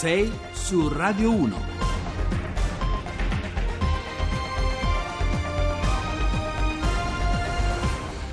6 0.00 0.32
su 0.54 0.88
Radio 0.88 1.30
1. 1.30 1.69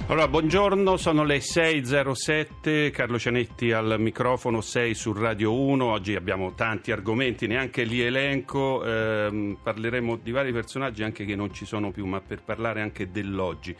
Allora, 0.09 0.29
buongiorno, 0.29 0.95
sono 0.95 1.25
le 1.25 1.39
6.07, 1.39 2.91
Carlo 2.91 3.19
Cianetti 3.19 3.73
al 3.73 3.97
microfono 3.99 4.61
6 4.61 4.95
su 4.95 5.11
Radio 5.11 5.53
1, 5.53 5.83
oggi 5.83 6.15
abbiamo 6.15 6.53
tanti 6.53 6.93
argomenti, 6.93 7.45
neanche 7.45 7.83
li 7.83 7.99
elenco, 7.99 8.85
ehm, 8.85 9.57
parleremo 9.61 10.15
di 10.15 10.31
vari 10.31 10.53
personaggi 10.53 11.03
anche 11.03 11.25
che 11.25 11.35
non 11.35 11.53
ci 11.53 11.65
sono 11.65 11.91
più, 11.91 12.05
ma 12.05 12.21
per 12.21 12.41
parlare 12.41 12.79
anche 12.79 13.11
dell'oggi. 13.11 13.75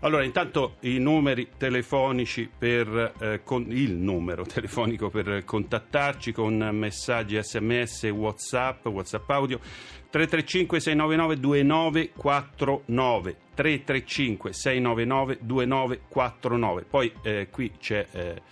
Allora, 0.00 0.24
intanto 0.24 0.76
i 0.80 0.98
numeri 0.98 1.50
telefonici 1.56 2.50
per 2.58 3.14
eh, 3.20 3.40
con, 3.42 3.64
il 3.70 3.92
numero 3.92 4.44
telefonico 4.44 5.08
per 5.08 5.42
contattarci 5.42 6.32
con 6.32 6.54
messaggi 6.72 7.40
sms, 7.40 8.10
whatsapp, 8.10 8.84
whatsapp 8.88 9.30
audio 9.30 9.60
335 10.12 10.78
699 10.78 11.40
2949 11.40 13.36
335 13.54 14.52
699 14.52 15.38
2949 15.40 16.82
poi 16.82 17.10
eh, 17.22 17.48
qui 17.50 17.72
c'è 17.78 18.06
eh, 18.12 18.42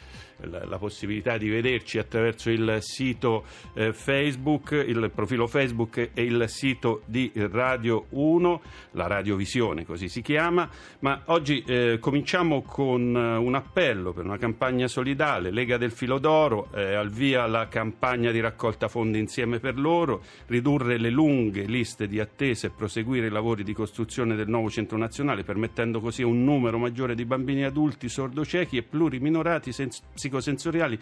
la, 0.44 0.78
possibilità 0.78 1.36
di 1.36 1.48
vederci 1.48 1.98
attraverso 1.98 2.50
il 2.50 2.78
sito 2.80 3.44
eh, 3.74 3.92
Facebook, 3.92 4.70
il 4.72 5.10
profilo 5.14 5.46
Facebook 5.46 6.10
e 6.14 6.22
il 6.22 6.44
sito 6.48 7.02
di 7.04 7.30
Radio 7.34 8.06
1, 8.10 8.60
la 8.92 9.06
radiovisione 9.06 9.84
così 9.84 10.08
si 10.08 10.22
chiama, 10.22 10.68
ma 11.00 11.22
oggi 11.26 11.62
eh, 11.66 11.98
cominciamo 12.00 12.62
con 12.62 13.14
eh, 13.16 13.36
un 13.36 13.54
appello 13.54 14.12
per 14.12 14.24
una 14.24 14.38
campagna 14.38 14.88
solidale, 14.88 15.50
Lega 15.50 15.76
del 15.76 15.90
Filo 15.90 16.18
d'Oro, 16.18 16.68
eh, 16.74 16.94
al 16.94 17.10
via 17.10 17.46
la 17.46 17.68
campagna 17.68 18.30
di 18.30 18.41
raccolta 18.41 18.88
fondi 18.88 19.19
insieme 19.19 19.58
per 19.58 19.78
loro, 19.78 20.22
ridurre 20.47 20.98
le 20.98 21.10
lunghe 21.10 21.64
liste 21.64 22.06
di 22.06 22.20
attesa 22.20 22.66
e 22.66 22.70
proseguire 22.70 23.27
i 23.27 23.30
lavori 23.30 23.62
di 23.62 23.72
costruzione 23.72 24.34
del 24.34 24.48
nuovo 24.48 24.70
centro 24.70 24.97
nazionale, 24.97 25.44
permettendo 25.44 26.00
così 26.00 26.22
un 26.22 26.44
numero 26.44 26.78
maggiore 26.78 27.14
di 27.14 27.25
bambini 27.25 27.64
adulti 27.64 28.08
sordociechi 28.08 28.77
e 28.77 28.82
pluriminorati 28.82 29.72
sens- 29.72 30.02
psicosensoriali 30.31 30.98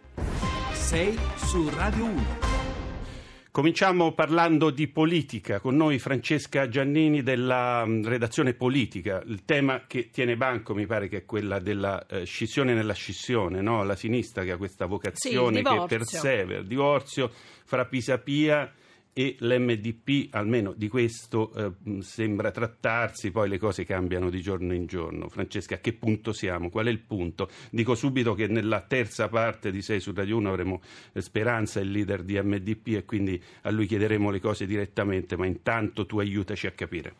6 0.72 1.16
su 1.36 1.68
Radio 1.68 2.04
1. 2.04 2.51
Cominciamo 3.52 4.12
parlando 4.12 4.70
di 4.70 4.88
politica, 4.88 5.60
con 5.60 5.76
noi 5.76 5.98
Francesca 5.98 6.70
Giannini 6.70 7.22
della 7.22 7.84
mm, 7.84 8.06
redazione 8.06 8.54
politica. 8.54 9.22
Il 9.26 9.44
tema 9.44 9.82
che 9.86 10.08
tiene 10.08 10.38
banco 10.38 10.72
mi 10.72 10.86
pare 10.86 11.06
che 11.06 11.18
è 11.18 11.24
quella 11.26 11.58
della 11.58 12.06
eh, 12.06 12.24
scissione 12.24 12.72
nella 12.72 12.94
scissione, 12.94 13.60
no? 13.60 13.84
la 13.84 13.94
sinistra 13.94 14.42
che 14.42 14.52
ha 14.52 14.56
questa 14.56 14.86
vocazione 14.86 15.58
sì, 15.58 15.64
che 15.64 15.84
persevera, 15.86 16.60
il 16.60 16.66
divorzio 16.66 17.30
fra 17.64 17.84
Pisapia 17.84 18.72
e 19.14 19.36
l'MDP, 19.40 20.28
almeno 20.30 20.72
di 20.74 20.88
questo 20.88 21.52
eh, 21.54 22.02
sembra 22.02 22.50
trattarsi, 22.50 23.30
poi 23.30 23.48
le 23.48 23.58
cose 23.58 23.84
cambiano 23.84 24.30
di 24.30 24.40
giorno 24.40 24.72
in 24.72 24.86
giorno. 24.86 25.28
Francesca, 25.28 25.74
a 25.74 25.78
che 25.78 25.92
punto 25.92 26.32
siamo? 26.32 26.70
Qual 26.70 26.86
è 26.86 26.90
il 26.90 27.00
punto? 27.00 27.48
Dico 27.70 27.94
subito 27.94 28.34
che 28.34 28.46
nella 28.46 28.80
terza 28.80 29.28
parte 29.28 29.70
di 29.70 29.82
6 29.82 30.00
su 30.00 30.12
Radio 30.14 30.38
1 30.38 30.48
avremo 30.48 30.80
eh, 31.12 31.20
Speranza, 31.20 31.80
il 31.80 31.90
leader 31.90 32.22
di 32.22 32.40
MDP, 32.40 32.88
e 32.96 33.04
quindi 33.04 33.42
a 33.62 33.70
lui 33.70 33.86
chiederemo 33.86 34.30
le 34.30 34.40
cose 34.40 34.66
direttamente, 34.66 35.36
ma 35.36 35.44
intanto 35.44 36.06
tu 36.06 36.18
aiutaci 36.18 36.66
a 36.66 36.70
capire. 36.70 37.14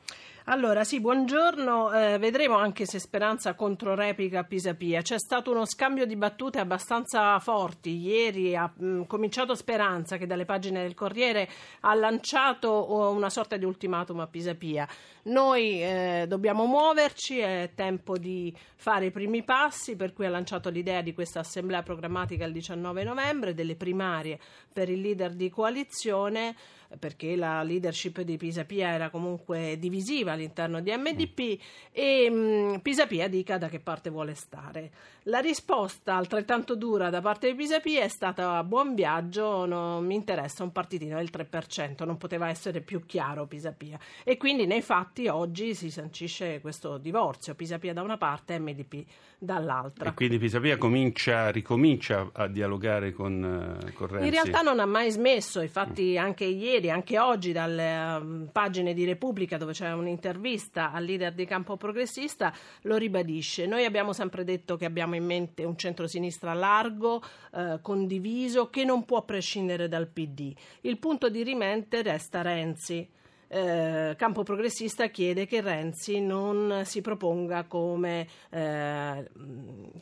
Allora, 0.47 0.83
sì, 0.83 1.01
buongiorno. 1.01 1.93
Eh, 1.93 2.19
vedremo 2.19 2.57
anche 2.57 2.85
se 2.85 2.99
Speranza 2.99 3.55
controreplica 3.55 4.43
Pisapia. 4.43 5.01
C'è 5.01 5.17
stato 5.17 5.53
uno 5.53 5.65
scambio 5.65 6.05
di 6.05 6.17
battute 6.17 6.59
abbastanza 6.59 7.39
forti. 7.39 7.97
Ieri 7.99 8.57
ha 8.57 8.69
mh, 8.75 8.85
mm, 8.85 9.03
cominciato 9.03 9.55
Speranza, 9.55 10.17
che 10.17 10.27
dalle 10.27 10.45
pagine 10.45 10.83
del 10.83 10.95
Corriere 10.95 11.49
ha 11.83 11.95
lanciato 11.95 13.13
una 13.13 13.31
sorta 13.31 13.57
di 13.57 13.65
ultimatum 13.65 14.19
a 14.19 14.27
Pisapia. 14.27 14.89
Noi 15.25 15.81
eh, 15.81 16.25
dobbiamo 16.27 16.67
muoverci, 16.67 17.39
è 17.39 17.71
tempo 17.77 18.19
di 18.19 18.53
fare 18.75 19.07
i 19.07 19.11
primi 19.13 19.45
passi, 19.45 19.95
per 19.95 20.13
cui 20.13 20.27
ha 20.27 20.31
lanciato 20.31 20.71
l'idea 20.71 21.03
di 21.03 21.15
questa 21.15 21.39
assemblea 21.39 21.85
programmatica 21.85 22.45
il 22.45 22.53
19 22.53 23.05
novembre, 23.05 23.55
delle 23.55 23.77
primarie 23.77 24.41
per 24.73 24.91
il 24.91 25.01
leader 25.01 25.35
di 25.35 25.49
coalizione 25.51 26.57
perché 26.99 27.37
la 27.37 27.63
leadership 27.63 28.21
di 28.23 28.37
Pisapia 28.37 28.91
era 28.91 29.11
comunque 29.11 29.77
divisiva 29.79 30.33
all'interno 30.33 30.81
di 30.81 30.91
MDP 30.91 31.61
e 31.91 32.31
mh, 32.31 32.35
mm, 32.35 32.75
Pisapia 32.77 33.29
dica 33.29 33.59
da 33.59 33.69
che 33.69 33.81
parte 33.81 34.11
vuole 34.11 34.35
stare. 34.35 34.91
La 35.27 35.39
risposta 35.39 36.17
altrettanto 36.17 36.75
dura 36.75 37.09
da 37.09 37.21
parte 37.21 37.49
di 37.49 37.55
Pisapia 37.55 38.03
è 38.03 38.09
stata 38.09 38.63
buon 38.65 38.95
viaggio, 38.95 39.67
non 39.67 40.05
mi 40.05 40.17
interessa 40.17 40.65
un 40.65 40.73
partitino 40.73 41.17
del 41.17 41.31
3%, 41.33 42.05
non 42.05 42.19
poteva 42.19 42.49
essere 42.49 42.81
più 42.81 43.07
chiaro 43.07 43.47
Pisapia. 43.47 43.99
E 44.25 44.37
quindi 44.37 44.67
nei 44.67 44.83
fatti 44.83 45.29
oggi 45.29 45.75
si 45.75 45.91
sancisce 45.91 46.61
questo 46.61 46.99
divorzio, 46.99 47.55
Pisapia 47.55 47.93
da 47.93 48.03
una 48.03 48.17
parte 48.17 48.55
e 48.55 48.59
MDP 48.59 49.05
dall'altra. 49.39 50.11
E 50.11 50.15
quindi 50.15 50.39
Pisapia 50.39 50.77
comincia, 50.77 51.51
ricomincia 51.51 52.31
a 52.33 52.49
dialogare 52.49 53.13
con, 53.13 53.79
uh, 53.81 53.93
con 53.93 54.09
Renzi? 54.09 54.27
In 54.27 54.33
realtà 54.33 54.61
non 54.63 54.81
ha 54.81 54.87
mai 54.87 55.11
smesso, 55.11 55.61
infatti 55.61 56.17
anche 56.17 56.45
ieri, 56.45 56.82
anche 56.91 57.19
oggi 57.19 57.53
dalle 57.53 58.19
um, 58.21 58.49
pagine 58.51 58.95
di 58.95 59.05
Repubblica 59.05 59.57
dove 59.57 59.73
c'è 59.73 59.93
un'intervista 59.93 60.93
al 60.93 61.05
leader 61.05 61.33
di 61.33 61.45
campo 61.45 61.77
progressista 61.77 62.53
lo 62.83 62.97
ribadisce. 62.97 63.67
Noi 63.67 63.85
abbiamo 63.85 64.13
sempre 64.13 64.45
detto 64.45 64.77
che 64.77 64.85
abbiamo 64.85 65.15
in 65.15 65.25
mente 65.25 65.65
un 65.65 65.77
centrosinistra 65.77 66.55
largo, 66.55 67.23
eh, 67.55 67.79
condiviso, 67.81 68.71
che 68.71 68.85
non 68.85 69.05
può 69.05 69.23
prescindere 69.25 69.89
dal 69.89 70.09
PD. 70.09 70.55
Il 70.83 70.99
punto 70.99 71.29
di 71.29 71.43
rimente 71.43 72.03
resta 72.03 72.43
Renzi. 72.43 73.09
Eh, 73.55 74.15
campo 74.17 74.45
progressista 74.45 75.09
chiede 75.09 75.45
che 75.45 75.61
Renzi 75.61 76.23
non 76.23 76.85
si 76.87 77.03
proponga 77.03 77.65
come 77.65 78.27
eh, 78.49 79.29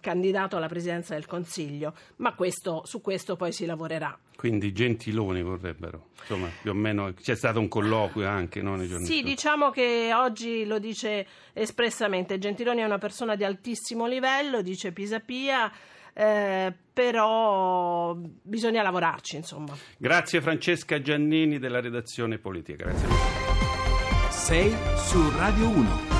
candidato 0.00 0.56
alla 0.56 0.68
presidenza 0.68 1.14
del 1.14 1.26
Consiglio, 1.26 1.92
ma 2.18 2.34
questo, 2.34 2.82
su 2.84 3.00
questo 3.00 3.34
poi 3.34 3.50
si 3.50 3.66
lavorerà. 3.66 4.16
Quindi 4.36 4.70
Gentiloni 4.72 5.42
vorrebbero, 5.42 6.10
insomma, 6.20 6.48
più 6.62 6.70
o 6.70 6.74
meno 6.74 7.12
c'è 7.12 7.34
stato 7.34 7.58
un 7.58 7.66
colloquio 7.66 8.28
anche 8.28 8.62
no, 8.62 8.76
nei 8.76 8.86
giorni 8.86 9.04
Sì, 9.04 9.14
scorsi. 9.14 9.28
diciamo 9.28 9.70
che 9.70 10.12
oggi 10.14 10.64
lo 10.64 10.78
dice 10.78 11.26
espressamente. 11.52 12.38
Gentiloni 12.38 12.82
è 12.82 12.84
una 12.84 12.98
persona 12.98 13.34
di 13.34 13.42
altissimo 13.42 14.06
livello, 14.06 14.62
dice 14.62 14.92
Pisapia. 14.92 15.72
Eh, 16.12 16.72
però 16.92 18.14
bisogna 18.14 18.82
lavorarci, 18.82 19.36
insomma. 19.36 19.74
Grazie 19.96 20.40
Francesca 20.40 21.00
Giannini 21.00 21.58
della 21.58 21.80
redazione 21.80 22.38
politica. 22.38 22.84
Grazie. 22.84 23.08
6 24.30 24.76
su 24.96 25.30
Radio 25.36 25.68
1. 25.68 26.19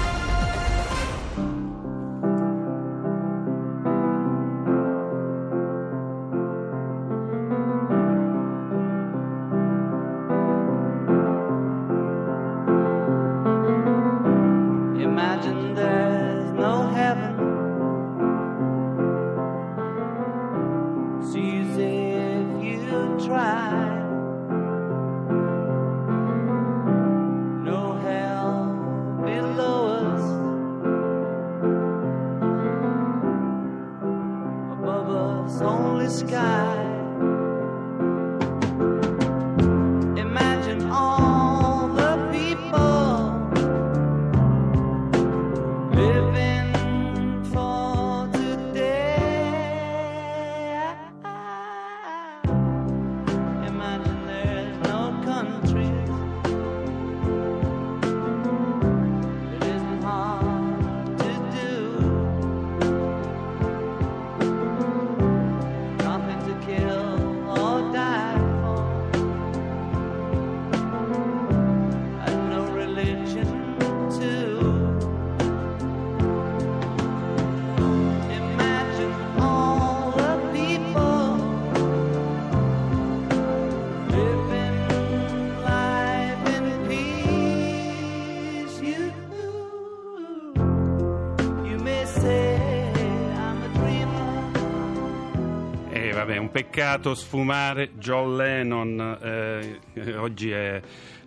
Vabbè, 96.13 96.37
un 96.37 96.51
peccato 96.51 97.15
sfumare 97.15 97.93
John 97.95 98.37
Lennon. 98.37 99.19
eh, 99.23 100.17
oggi 100.17 100.51
è 100.51 100.81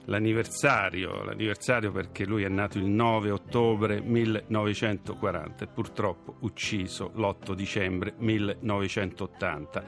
l'anniversario, 0.06 1.24
l'anniversario 1.24 1.92
perché 1.92 2.26
lui 2.26 2.44
è 2.44 2.50
nato 2.50 2.78
il 2.78 2.86
9 2.86 3.32
ottobre 3.32 4.02
1940 4.02 5.64
e 5.64 5.68
purtroppo 5.68 6.36
ucciso 6.40 7.12
l'8 7.16 7.54
dicembre 7.54 8.14
1980. 8.18 9.84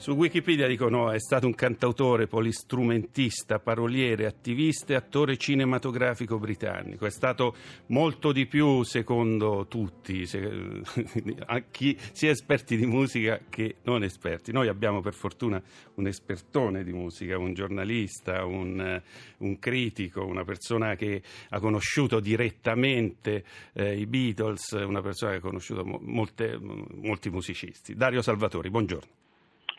Su 0.00 0.12
Wikipedia 0.12 0.66
dicono 0.66 1.10
è 1.10 1.20
stato 1.20 1.46
un 1.46 1.54
cantautore, 1.54 2.26
polistrumentista, 2.26 3.58
paroliere, 3.58 4.24
attivista 4.24 4.94
e 4.94 4.96
attore 4.96 5.36
cinematografico 5.36 6.38
britannico. 6.38 7.04
È 7.04 7.10
stato 7.10 7.54
molto 7.88 8.32
di 8.32 8.46
più 8.46 8.82
secondo 8.82 9.66
tutti, 9.68 10.24
se- 10.24 10.80
a 11.44 11.60
chi- 11.70 11.98
sia 12.12 12.30
esperti 12.30 12.78
di 12.78 12.86
musica 12.86 13.42
che 13.50 13.76
non 13.82 14.02
esperti. 14.02 14.52
Noi 14.52 14.68
abbiamo 14.68 15.02
per 15.02 15.12
fortuna 15.12 15.62
un 15.96 16.06
espertone 16.06 16.82
di 16.82 16.94
musica, 16.94 17.36
un 17.36 17.52
giornalista, 17.52 18.46
un, 18.46 18.80
eh, 18.80 19.02
un 19.40 19.58
critico, 19.58 20.24
una 20.24 20.44
persona 20.44 20.94
che 20.94 21.22
ha 21.50 21.60
conosciuto 21.60 22.20
direttamente 22.20 23.44
eh, 23.74 23.98
i 23.98 24.06
Beatles, 24.06 24.70
una 24.70 25.02
persona 25.02 25.32
che 25.32 25.36
ha 25.36 25.42
conosciuto 25.42 25.84
mo- 25.84 26.00
molte- 26.00 26.58
molti 26.58 27.28
musicisti. 27.28 27.94
Dario 27.94 28.22
Salvatori, 28.22 28.70
buongiorno. 28.70 29.29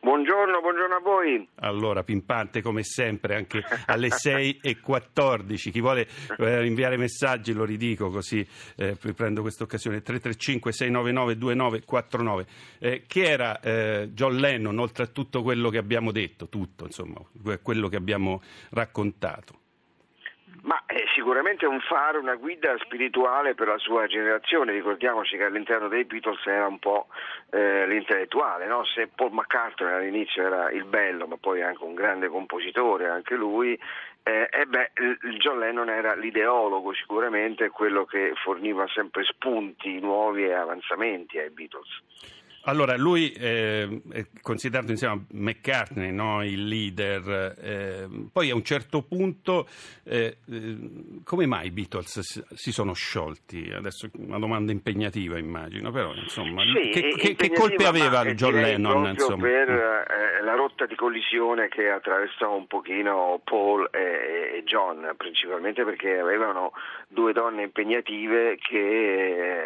Buongiorno, 0.03 0.61
buongiorno 0.61 0.95
a 0.95 0.99
voi. 0.99 1.47
Allora, 1.59 2.03
pimpante 2.03 2.63
come 2.63 2.81
sempre, 2.81 3.35
anche 3.35 3.63
alle 3.85 4.07
6.14. 4.07 5.69
Chi 5.69 5.79
vuole 5.79 6.07
eh, 6.39 6.65
inviare 6.65 6.97
messaggi 6.97 7.53
lo 7.53 7.65
ridico 7.65 8.09
così 8.09 8.43
eh, 8.77 8.97
prendo 9.15 9.41
questa 9.41 9.63
occasione. 9.63 10.01
335-699-2949. 10.01 12.45
Eh, 12.79 13.03
chi 13.05 13.21
era 13.21 13.59
eh, 13.59 14.09
John 14.13 14.37
Lennon, 14.37 14.79
oltre 14.79 15.03
a 15.03 15.07
tutto 15.07 15.43
quello 15.43 15.69
che 15.69 15.77
abbiamo 15.77 16.11
detto, 16.11 16.49
tutto, 16.49 16.85
insomma, 16.85 17.21
quello 17.61 17.87
che 17.87 17.97
abbiamo 17.97 18.41
raccontato? 18.71 19.59
Ma 20.63 20.83
è 20.87 21.00
sicuramente 21.13 21.65
un 21.65 21.79
faro, 21.81 22.19
una 22.19 22.35
guida 22.35 22.77
spirituale 22.79 23.55
per 23.55 23.67
la 23.67 23.77
sua 23.77 24.07
generazione. 24.07 24.71
Ricordiamoci 24.71 25.37
che 25.37 25.43
all'interno 25.43 25.87
dei 25.87 26.05
Beatles 26.05 26.45
era 26.45 26.67
un 26.67 26.79
po' 26.79 27.07
eh, 27.51 27.85
l'intellettuale, 27.87 28.65
no? 28.67 28.83
se 28.85 29.07
Paul 29.07 29.31
McCartney 29.31 29.93
all'inizio 29.93 30.45
era 30.45 30.69
il 30.71 30.85
bello, 30.85 31.27
ma 31.27 31.37
poi 31.37 31.61
anche 31.61 31.83
un 31.83 31.93
grande 31.93 32.27
compositore, 32.27 33.07
anche 33.07 33.35
lui, 33.35 33.77
eh, 34.23 34.49
eh 34.51 34.65
beh, 34.65 34.91
John 35.37 35.59
Lennon 35.59 35.89
era 35.89 36.13
l'ideologo 36.15 36.93
sicuramente, 36.93 37.69
quello 37.69 38.05
che 38.05 38.33
forniva 38.35 38.87
sempre 38.87 39.23
spunti 39.23 39.99
nuovi 39.99 40.45
e 40.45 40.53
avanzamenti 40.53 41.39
ai 41.39 41.49
Beatles. 41.49 42.39
Allora, 42.65 42.95
lui 42.95 43.31
eh, 43.31 44.01
è 44.11 44.25
considerato 44.41 44.91
insieme 44.91 45.13
a 45.13 45.19
McCartney 45.31 46.11
no? 46.11 46.43
il 46.43 46.67
leader, 46.67 47.55
eh, 47.59 48.07
poi 48.31 48.51
a 48.51 48.55
un 48.55 48.63
certo 48.63 49.01
punto 49.01 49.67
eh, 50.03 50.37
eh, 50.47 50.77
come 51.23 51.45
mai 51.47 51.67
i 51.67 51.71
Beatles 51.71 52.19
si- 52.53 52.71
sono 52.71 52.93
sciolti? 52.93 53.71
Adesso 53.73 54.09
una 54.17 54.37
domanda 54.37 54.71
impegnativa 54.71 55.39
immagino, 55.39 55.91
però 55.91 56.13
insomma, 56.13 56.61
Sì, 56.63 56.89
che, 56.89 57.15
che- 57.17 57.35
che 57.35 57.51
colpe 57.51 57.85
aveva 57.85 58.23
John 58.33 58.53
Lennon? 58.53 59.07
Insomma? 59.07 59.41
per 59.43 59.69
eh, 59.69 60.43
la 60.43 60.53
rotta 60.53 60.85
di 60.85 60.95
collisione 60.95 61.67
che 61.67 61.89
attraversò 61.89 62.55
un 62.55 62.67
pochino 62.67 63.41
Paul 63.43 63.89
e, 63.91 64.57
e 64.57 64.63
John, 64.65 65.13
principalmente 65.17 65.83
perché 65.83 66.19
avevano 66.19 66.73
due 67.07 67.33
donne 67.33 67.63
impegnative 67.63 68.57
che 68.61 69.65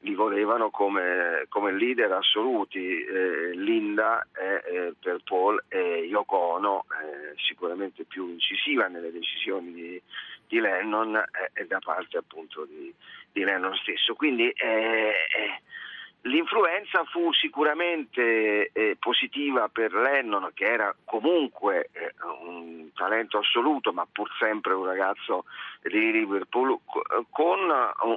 li 0.00 0.14
volevano 0.14 0.70
come, 0.70 1.46
come 1.48 1.72
leader 1.72 2.12
assoluti, 2.12 3.04
eh, 3.04 3.50
Linda 3.54 4.26
eh, 4.32 4.62
eh, 4.74 4.94
per 4.98 5.20
Paul 5.24 5.62
e 5.68 6.06
Yoko 6.08 6.36
Ono, 6.36 6.84
eh, 6.88 7.34
sicuramente 7.36 8.04
più 8.04 8.28
incisiva 8.28 8.86
nelle 8.86 9.12
decisioni 9.12 9.72
di, 9.72 10.02
di 10.46 10.60
Lennon 10.60 11.16
eh, 11.16 11.50
e 11.52 11.66
da 11.66 11.78
parte 11.80 12.16
appunto 12.16 12.64
di, 12.64 12.92
di 13.30 13.44
Lennon 13.44 13.74
stesso. 13.76 14.14
Quindi 14.14 14.48
eh, 14.48 15.08
eh, 15.08 15.60
L'influenza 16.24 17.02
fu 17.04 17.32
sicuramente 17.32 18.70
positiva 18.98 19.70
per 19.72 19.94
Lennon, 19.94 20.50
che 20.52 20.64
era 20.64 20.94
comunque 21.06 21.88
un 21.94 21.99
talento 23.00 23.38
assoluto, 23.38 23.92
ma 23.94 24.06
pur 24.10 24.28
sempre 24.38 24.74
un 24.74 24.84
ragazzo 24.84 25.46
di 25.82 26.12
Liverpool, 26.12 26.78
co- 26.84 27.02
con 27.30 27.58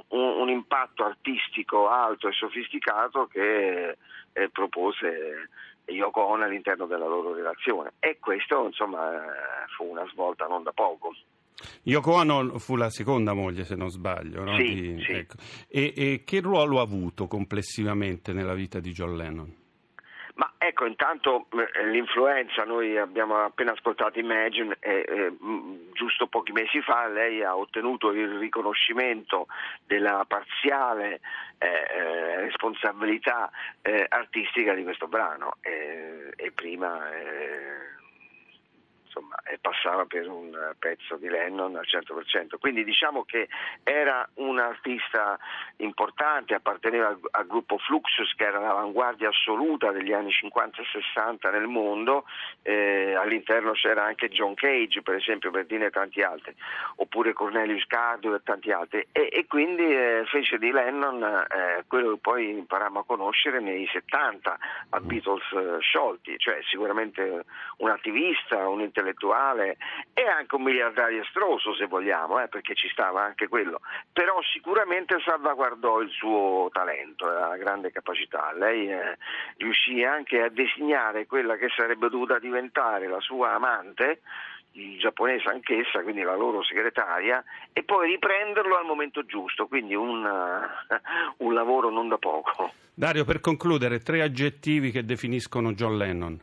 un, 0.08 0.48
impatto 0.50 1.04
artistico 1.04 1.88
alto 1.88 2.28
e 2.28 2.32
sofisticato 2.32 3.26
che 3.26 3.96
eh, 4.32 4.48
propose 4.50 5.48
Yoko 5.86 6.26
Ono 6.26 6.44
all'interno 6.44 6.84
della 6.84 7.06
loro 7.06 7.32
relazione. 7.32 7.94
E 7.98 8.18
questo, 8.20 8.66
insomma, 8.66 9.10
fu 9.74 9.84
una 9.84 10.06
svolta 10.12 10.46
non 10.46 10.62
da 10.62 10.72
poco. 10.72 11.14
Yoko 11.84 12.12
Ono 12.12 12.58
fu 12.58 12.76
la 12.76 12.90
seconda 12.90 13.32
moglie, 13.32 13.64
se 13.64 13.76
non 13.76 13.88
sbaglio. 13.88 14.44
no? 14.44 14.54
Sì, 14.56 15.02
sì. 15.02 15.12
ecco. 15.12 15.36
e, 15.66 15.94
e 15.96 16.22
che 16.26 16.40
ruolo 16.40 16.78
ha 16.78 16.82
avuto 16.82 17.26
complessivamente 17.26 18.34
nella 18.34 18.54
vita 18.54 18.80
di 18.80 18.92
John 18.92 19.16
Lennon? 19.16 19.62
Ecco, 20.66 20.86
intanto 20.86 21.46
eh, 21.50 21.86
l'influenza, 21.88 22.64
noi 22.64 22.96
abbiamo 22.96 23.36
appena 23.36 23.72
ascoltato 23.72 24.18
Imagine 24.18 24.78
e 24.80 25.04
eh, 25.06 25.30
mh, 25.30 25.92
giusto 25.92 26.26
pochi 26.26 26.52
mesi 26.52 26.80
fa 26.80 27.06
lei 27.06 27.42
ha 27.42 27.54
ottenuto 27.54 28.12
il 28.12 28.38
riconoscimento 28.38 29.46
della 29.86 30.24
parziale 30.26 31.20
eh, 31.58 31.66
eh, 31.66 32.40
responsabilità 32.40 33.50
eh, 33.82 34.06
artistica 34.08 34.72
di 34.72 34.84
questo 34.84 35.06
brano. 35.06 35.56
Eh, 35.60 36.32
e 36.34 36.50
prima 36.50 37.12
eh, 37.12 37.20
eh, 37.20 37.43
passava 39.60 40.04
per 40.06 40.28
un 40.28 40.54
eh, 40.54 40.74
pezzo 40.78 41.16
di 41.16 41.28
Lennon 41.28 41.76
al 41.76 41.86
100%. 41.86 42.58
Quindi 42.58 42.84
diciamo 42.84 43.24
che 43.24 43.48
era 43.82 44.28
un 44.34 44.58
artista 44.58 45.38
importante, 45.78 46.54
apparteneva 46.54 47.16
al, 47.30 47.46
gruppo 47.46 47.78
Fluxus 47.78 48.34
che 48.34 48.44
era 48.44 48.58
l'avanguardia 48.58 49.28
assoluta 49.28 49.92
degli 49.92 50.12
anni 50.12 50.30
50 50.30 50.80
e 50.80 50.84
60 51.14 51.50
nel 51.50 51.66
mondo, 51.66 52.24
eh, 52.62 53.14
all'interno 53.14 53.72
c'era 53.72 54.04
anche 54.04 54.28
John 54.28 54.54
Cage 54.54 55.02
per 55.02 55.16
esempio 55.16 55.50
per 55.50 55.66
dire 55.66 55.90
tanti 55.90 56.22
altri, 56.22 56.54
oppure 56.96 57.32
Cornelius 57.32 57.84
Cardio 57.86 58.34
e 58.34 58.42
tanti 58.42 58.70
altri. 58.70 59.06
E, 59.12 59.28
e 59.32 59.46
quindi 59.46 59.84
eh, 59.84 60.24
fece 60.26 60.58
di 60.58 60.70
Lennon 60.70 61.22
eh, 61.22 61.84
quello 61.86 62.12
che 62.14 62.18
poi 62.20 62.50
imparammo 62.50 63.00
a 63.00 63.04
conoscere 63.04 63.60
nei 63.60 63.86
70 63.92 64.58
a 64.90 65.00
Beatles 65.00 65.52
eh, 65.52 65.80
sciolti, 65.80 66.38
cioè 66.38 66.58
sicuramente 66.68 67.44
un 67.78 67.90
attivista, 67.90 68.68
un 68.68 68.80
intellettuale 68.80 69.43
e 69.52 70.26
anche 70.26 70.54
un 70.54 70.62
miliardario 70.62 71.22
estroso 71.22 71.74
se 71.74 71.86
vogliamo, 71.86 72.40
eh, 72.40 72.48
perché 72.48 72.74
ci 72.74 72.88
stava 72.88 73.22
anche 73.22 73.48
quello, 73.48 73.80
però 74.12 74.40
sicuramente 74.42 75.20
salvaguardò 75.24 76.00
il 76.00 76.10
suo 76.10 76.70
talento 76.72 77.30
e 77.30 77.38
la 77.38 77.56
grande 77.56 77.90
capacità. 77.90 78.52
Lei 78.54 78.90
eh, 78.90 79.18
riuscì 79.58 80.02
anche 80.02 80.40
a 80.40 80.48
designare 80.48 81.26
quella 81.26 81.56
che 81.56 81.68
sarebbe 81.76 82.08
dovuta 82.08 82.38
diventare 82.38 83.08
la 83.08 83.20
sua 83.20 83.54
amante, 83.54 84.20
il 84.72 84.98
giapponese 84.98 85.48
anch'essa, 85.48 86.02
quindi 86.02 86.22
la 86.22 86.34
loro 86.34 86.62
segretaria, 86.62 87.42
e 87.72 87.82
poi 87.82 88.10
riprenderlo 88.10 88.76
al 88.76 88.84
momento 88.84 89.24
giusto, 89.24 89.66
quindi 89.66 89.94
un, 89.94 90.24
eh, 90.24 91.00
un 91.44 91.54
lavoro 91.54 91.90
non 91.90 92.08
da 92.08 92.18
poco. 92.18 92.72
Dario, 92.94 93.24
per 93.24 93.40
concludere, 93.40 94.00
tre 94.00 94.22
aggettivi 94.22 94.90
che 94.90 95.04
definiscono 95.04 95.72
John 95.72 95.96
Lennon. 95.96 96.40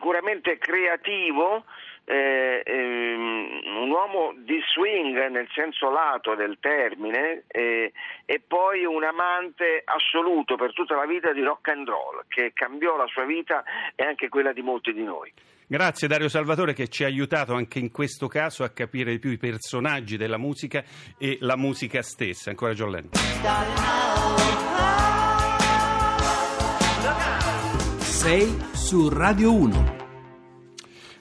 Sicuramente 0.00 0.56
creativo, 0.56 1.66
eh, 2.06 2.62
ehm, 2.64 3.60
un 3.82 3.90
uomo 3.90 4.32
di 4.38 4.58
swing 4.72 5.28
nel 5.28 5.46
senso 5.52 5.90
lato 5.90 6.34
del 6.34 6.56
termine 6.58 7.44
eh, 7.48 7.92
e 8.24 8.40
poi 8.40 8.86
un 8.86 9.04
amante 9.04 9.82
assoluto 9.84 10.56
per 10.56 10.72
tutta 10.72 10.96
la 10.96 11.04
vita 11.04 11.34
di 11.34 11.42
rock 11.42 11.68
and 11.68 11.86
roll 11.86 12.24
che 12.28 12.52
cambiò 12.54 12.96
la 12.96 13.06
sua 13.08 13.26
vita 13.26 13.62
e 13.94 14.02
anche 14.02 14.30
quella 14.30 14.54
di 14.54 14.62
molti 14.62 14.94
di 14.94 15.02
noi. 15.02 15.30
Grazie 15.66 16.08
Dario 16.08 16.30
Salvatore 16.30 16.72
che 16.72 16.88
ci 16.88 17.04
ha 17.04 17.06
aiutato 17.06 17.52
anche 17.52 17.78
in 17.78 17.90
questo 17.90 18.26
caso 18.26 18.64
a 18.64 18.70
capire 18.70 19.10
di 19.10 19.18
più 19.18 19.30
i 19.30 19.36
personaggi 19.36 20.16
della 20.16 20.38
musica 20.38 20.82
e 21.18 21.36
la 21.42 21.58
musica 21.58 22.00
stessa. 22.00 22.48
Ancora 22.48 22.72
John 22.72 22.90
Lennon. 22.90 23.10
Sei 28.20 28.54
su 28.74 29.08
Radio 29.08 29.50
1. 29.50 29.99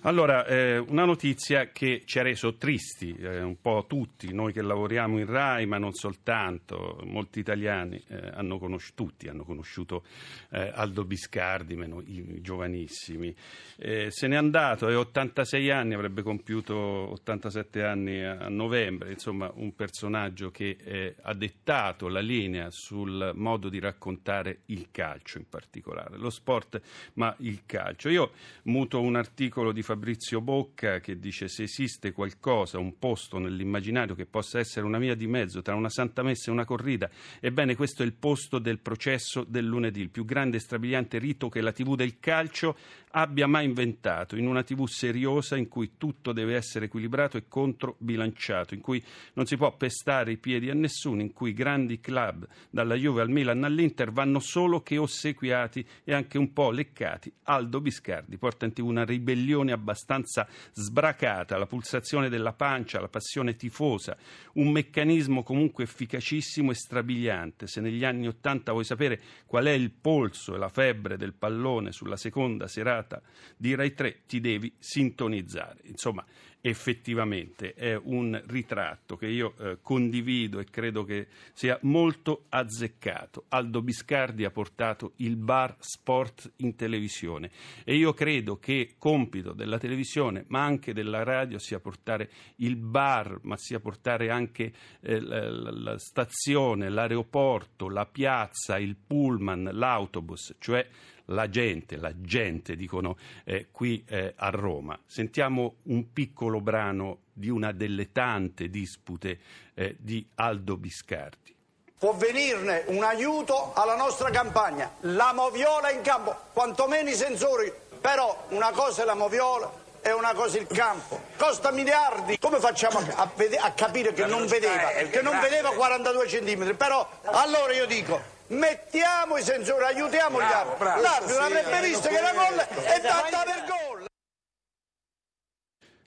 Allora, 0.03 0.45
eh, 0.45 0.77
una 0.77 1.03
notizia 1.03 1.71
che 1.71 2.03
ci 2.05 2.19
ha 2.19 2.21
reso 2.21 2.55
tristi 2.55 3.13
eh, 3.19 3.41
un 3.41 3.59
po' 3.59 3.83
tutti, 3.85 4.33
noi 4.33 4.53
che 4.53 4.61
lavoriamo 4.61 5.19
in 5.19 5.25
RAI, 5.25 5.65
ma 5.65 5.77
non 5.77 5.91
soltanto, 5.91 7.01
molti 7.03 7.39
italiani 7.39 8.01
eh, 8.07 8.29
hanno 8.33 8.57
conosciuto, 8.59 9.03
tutti 9.03 9.27
hanno 9.27 9.43
conosciuto 9.43 10.05
eh, 10.51 10.71
Aldo 10.73 11.03
Biscardi, 11.03 11.75
meno 11.75 11.99
i, 11.99 12.39
giovanissimi. 12.41 13.35
Eh, 13.75 14.09
se 14.09 14.27
n'è 14.27 14.37
andato, 14.37 14.87
è 14.87 14.95
86 14.95 15.69
anni, 15.69 15.95
avrebbe 15.95 16.21
compiuto 16.21 16.75
87 16.75 17.83
anni 17.83 18.23
a, 18.23 18.37
a 18.37 18.47
novembre, 18.47 19.11
insomma 19.11 19.51
un 19.53 19.75
personaggio 19.75 20.49
che 20.49 20.77
eh, 20.81 21.15
ha 21.23 21.33
dettato 21.33 22.07
la 22.07 22.21
linea 22.21 22.69
sul 22.71 23.33
modo 23.35 23.67
di 23.67 23.79
raccontare 23.79 24.59
il 24.67 24.87
calcio 24.91 25.39
in 25.39 25.49
particolare, 25.49 26.17
lo 26.17 26.29
sport 26.29 26.81
ma 27.15 27.35
il 27.39 27.63
calcio. 27.65 28.07
Io 28.07 28.31
muto 28.63 29.01
un 29.01 29.17
articolo 29.17 29.73
di 29.73 29.87
Fabrizio 29.89 30.39
Bocca 30.39 31.00
che 31.00 31.17
dice 31.17 31.48
se 31.48 31.63
esiste 31.63 32.12
qualcosa, 32.12 32.77
un 32.77 33.00
posto 33.00 33.39
nell'immaginario 33.39 34.13
che 34.13 34.27
possa 34.27 34.60
essere 34.60 34.86
una 34.86 35.00
via 35.00 35.15
di 35.15 35.25
mezzo 35.25 35.63
tra 35.63 35.74
una 35.74 35.89
santa 35.89 36.22
messa 36.22 36.51
e 36.51 36.53
una 36.53 36.63
corrida, 36.63 37.10
ebbene 37.39 37.75
questo 37.75 38.03
è 38.03 38.05
il 38.05 38.13
posto 38.13 38.60
del 38.60 38.77
processo 38.77 39.43
del 39.43 39.65
lunedì, 39.65 40.01
il 40.01 40.12
più 40.12 40.25
grande 40.25 40.58
e 40.58 40.60
strabiliante 40.60 41.17
rito 41.17 41.50
che 41.50 41.62
la 41.62 41.72
TV 41.72 41.96
del 41.96 42.19
calcio 42.19 42.77
abbia 43.12 43.48
mai 43.48 43.65
inventato, 43.65 44.36
in 44.36 44.46
una 44.46 44.62
TV 44.62 44.86
seriosa 44.86 45.58
in 45.58 45.67
cui 45.67 45.93
tutto 45.98 46.34
deve 46.34 46.55
essere 46.55 46.86
equilibrato 46.86 47.38
e 47.38 47.48
controbilanciato, 47.48 48.75
in 48.75 48.81
cui 48.81 49.03
non 49.34 49.48
si 49.48 49.58
può 49.58 49.75
pestare 49.75 50.34
i 50.34 50.38
piedi 50.38 50.69
a 50.69 50.75
nessuno, 50.75 51.22
in 51.22 51.34
cui 51.34 51.53
grandi 51.53 52.00
club, 52.00 52.48
dalla 52.69 52.93
Juve 52.93 53.22
al 53.22 53.29
Milan 53.29 53.63
all'Inter, 53.63 54.12
vanno 54.12 54.39
solo 54.39 54.81
che 54.81 55.00
ossequiati 55.00 55.84
e 56.03 56.13
anche 56.13 56.38
un 56.38 56.53
po' 56.53 56.69
leccati. 56.69 57.34
Aldo 57.43 57.81
Biscardi 57.81 58.38
porta 58.38 58.65
in 58.65 58.74
TV 58.74 58.86
una 58.86 59.05
ribellione 59.05 59.72
abbastanza 59.79 60.48
sbracata, 60.74 61.57
la 61.57 61.65
pulsazione 61.65 62.29
della 62.29 62.53
pancia, 62.53 63.00
la 63.00 63.07
passione 63.07 63.55
tifosa, 63.55 64.17
un 64.53 64.69
meccanismo 64.69 65.43
comunque 65.43 65.86
efficacissimo 65.86 66.71
e 66.71 66.75
strabiliante. 66.75 67.67
Se 67.67 67.81
negli 67.81 68.05
anni 68.05 68.27
Ottanta 68.27 68.71
vuoi 68.71 68.83
sapere 68.83 69.19
qual 69.45 69.65
è 69.65 69.71
il 69.71 69.91
polso 69.91 70.55
e 70.55 70.57
la 70.57 70.69
febbre 70.69 71.17
del 71.17 71.33
pallone 71.33 71.91
sulla 71.91 72.17
seconda 72.17 72.67
serata 72.67 73.21
di 73.57 73.74
Rai 73.75 73.93
3 73.93 74.21
ti 74.27 74.39
devi 74.39 74.71
sintonizzare. 74.77 75.79
Insomma, 75.83 76.25
effettivamente 76.61 77.73
è 77.73 77.95
un 77.95 78.41
ritratto 78.47 79.15
che 79.15 79.27
io 79.27 79.53
eh, 79.59 79.77
condivido 79.81 80.59
e 80.59 80.65
credo 80.65 81.03
che 81.03 81.27
sia 81.53 81.77
molto 81.83 82.45
azzeccato. 82.49 83.45
Aldo 83.49 83.81
Biscardi 83.81 84.43
ha 84.43 84.51
portato 84.51 85.13
il 85.17 85.35
bar 85.37 85.75
sport 85.79 86.51
in 86.57 86.75
televisione 86.75 87.49
e 87.83 87.95
io 87.95 88.13
credo 88.13 88.57
che 88.59 88.95
compito 88.97 89.53
della 89.53 89.77
televisione 89.77 90.45
ma 90.47 90.63
anche 90.63 90.93
della 90.93 91.23
radio 91.23 91.59
sia 91.59 91.79
portare 91.79 92.29
il 92.57 92.75
bar, 92.75 93.39
ma 93.43 93.55
sia 93.57 93.79
portare 93.79 94.29
anche 94.29 94.73
eh, 95.01 95.19
la, 95.19 95.49
la 95.49 95.97
stazione, 95.97 96.89
l'aeroporto, 96.89 97.87
la 97.87 98.05
piazza, 98.05 98.77
il 98.77 98.95
pullman, 98.95 99.69
l'autobus, 99.73 100.55
cioè 100.59 100.87
la 101.29 101.50
gente, 101.50 101.98
la 101.98 102.13
gente 102.15 102.75
dicono 102.75 103.17
eh, 103.43 103.67
qui 103.71 104.03
eh, 104.07 104.33
a 104.36 104.50
Roma. 104.50 105.00
Sentiamo 105.05 105.75
un 105.83 106.12
piccolo 106.12 106.62
brano 106.62 107.19
di 107.33 107.50
una 107.50 107.71
delle 107.71 108.12
tante 108.12 108.69
dispute 108.69 109.39
eh, 109.74 109.95
di 110.00 110.25
Aldo 110.36 110.77
Biscardi. 110.77 111.55
Può 111.98 112.13
venirne 112.13 112.83
un 112.88 113.03
aiuto 113.03 113.74
alla 113.74 113.95
nostra 113.95 114.29
campagna, 114.29 114.89
la 115.01 115.33
moviola 115.33 115.91
in 115.91 116.01
campo, 116.01 116.33
quantomeno 116.53 117.09
i 117.09 117.13
sensori, 117.13 117.71
però 118.00 118.45
una 118.50 118.71
cosa 118.71 119.01
è 119.01 119.05
la 119.05 119.15
moviola 119.15 119.69
e 120.01 120.13
una 120.13 120.33
cosa 120.33 120.57
il 120.57 120.67
campo, 120.67 121.21
costa 121.38 121.71
miliardi. 121.71 122.39
Come 122.39 122.59
facciamo 122.59 123.00
a, 123.00 123.24
a, 123.24 123.31
a 123.59 123.71
capire 123.74 124.13
che 124.13 124.25
non 124.25 124.45
vedeva, 124.45 124.91
che 125.12 125.21
non 125.21 125.38
vedeva 125.41 125.71
42 125.71 126.27
centimetri? 126.29 126.74
Però 126.75 127.05
allora 127.24 127.74
io 127.74 127.86
dico 127.86 128.38
mettiamo 128.49 129.37
i 129.37 129.41
sensori, 129.41 129.83
aiutiamo 129.83 130.39
gli 130.39 130.43
altri. 130.43 130.85
L'arbitro 130.85 131.43
avrebbe 131.43 131.87
visto 131.87 132.07
che 132.07 132.21
la 132.21 132.33
gol 132.33 132.57
è 132.57 132.99
fatta 133.01 133.43
per 133.43 133.65
gol. 133.67 134.07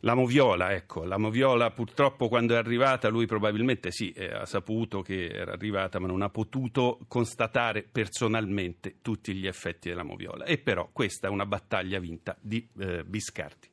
La 0.05 0.15
Moviola, 0.15 0.73
ecco, 0.73 1.05
la 1.05 1.17
Moviola 1.17 1.71
purtroppo 1.71 2.27
quando 2.27 2.55
è 2.55 2.57
arrivata 2.57 3.09
lui 3.09 3.27
probabilmente 3.27 3.93
sì, 3.93 4.11
eh, 4.11 4.33
ha 4.33 4.47
saputo 4.47 5.01
che 5.01 5.29
era 5.29 5.53
arrivata 5.53 6.01
ma 6.01 6.09
non 6.09 6.23
ha 6.23 6.29
potuto 6.29 6.99
constatare 7.07 7.85
personalmente 7.85 8.97
tutti 9.01 9.33
gli 9.33 9.47
effetti 9.47 9.89
della 9.89 10.03
Moviola. 10.03 10.45
E 10.45 10.59
però 10.59 10.89
questa 10.93 11.29
è 11.29 11.31
una 11.31 11.47
battaglia 11.47 12.01
vinta 12.01 12.37
di 12.41 12.69
eh, 12.81 13.05
Biscardi. 13.05 13.71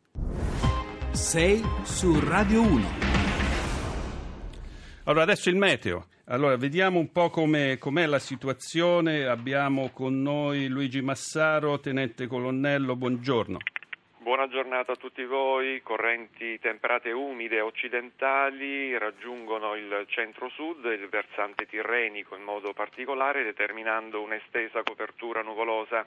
6 1.12 1.64
su 1.82 2.20
Radio 2.20 2.62
1. 2.62 2.88
Allora 5.06 5.24
adesso 5.24 5.50
il 5.50 5.56
meteo. 5.56 6.06
Allora, 6.32 6.58
vediamo 6.58 7.00
un 7.00 7.12
po' 7.12 7.32
com'è, 7.32 7.80
com'è, 7.80 8.06
la 8.06 8.20
situazione. 8.20 9.26
Abbiamo 9.26 9.90
con 9.92 10.22
noi 10.22 10.68
Luigi 10.68 11.02
Massaro, 11.02 11.80
tenente 11.80 12.28
colonnello, 12.28 12.96
buongiorno. 12.96 13.58
Buona 14.20 14.48
giornata 14.48 14.92
a 14.92 14.96
tutti 14.96 15.26
voi. 15.26 15.82
Correnti 15.82 16.60
temperate 16.60 17.12
umide 17.12 17.62
occidentali 17.62 18.96
raggiungono 18.96 19.74
il 19.74 20.06
centro-sud 20.08 20.86
e 20.86 20.94
il 20.94 21.10
versante 21.10 21.66
tirrenico 21.66 22.36
in 22.36 22.44
modo 22.44 22.74
particolare, 22.74 23.44
determinando 23.44 24.22
un'estesa 24.22 24.84
copertura 24.84 25.42
nuvolosa. 25.42 26.06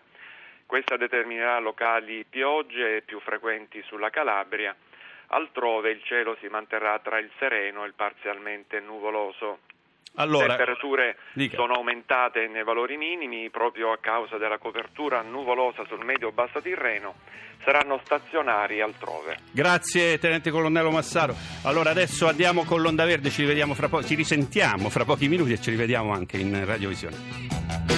Questa 0.64 0.96
determinerà 0.96 1.58
locali 1.58 2.24
piogge 2.30 3.02
più 3.04 3.18
frequenti 3.18 3.82
sulla 3.86 4.10
Calabria. 4.10 4.72
Altrove 5.26 5.90
il 5.90 6.00
cielo 6.04 6.36
si 6.38 6.46
manterrà 6.46 6.96
tra 7.00 7.18
il 7.18 7.30
sereno 7.40 7.82
e 7.82 7.88
il 7.88 7.94
parzialmente 7.94 8.78
nuvoloso. 8.78 9.58
Allora, 10.16 10.46
Le 10.46 10.56
temperature 10.56 11.16
dica. 11.32 11.56
sono 11.56 11.74
aumentate 11.74 12.46
nei 12.46 12.64
valori 12.64 12.96
minimi 12.98 13.48
proprio 13.48 13.92
a 13.92 13.98
causa 13.98 14.36
della 14.36 14.58
copertura 14.58 15.22
nuvolosa 15.22 15.84
sul 15.86 16.04
medio-basso 16.04 16.60
Tirreno, 16.60 17.14
saranno 17.64 17.98
stazionari 18.04 18.82
altrove. 18.82 19.38
Grazie 19.52 20.18
Tenente 20.18 20.50
Colonnello 20.50 20.90
Massaro. 20.90 21.34
Allora 21.62 21.90
adesso 21.90 22.28
andiamo 22.28 22.64
con 22.64 22.82
l'Onda 22.82 23.06
Verde, 23.06 23.30
ci, 23.30 23.46
po- 23.88 24.04
ci 24.04 24.14
risentiamo 24.14 24.90
fra 24.90 25.04
pochi 25.06 25.28
minuti 25.28 25.52
e 25.52 25.60
ci 25.60 25.70
rivediamo 25.70 26.12
anche 26.12 26.36
in 26.36 26.62
radiovisione. 26.66 27.91